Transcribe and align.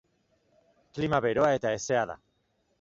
Klima 0.95 1.21
beroa 1.27 1.53
eta 1.61 1.77
hezea 1.77 2.03
da. 2.15 2.21